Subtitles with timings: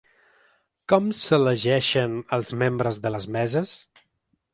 [0.93, 3.75] Com s’elegeixen els membres de les meses?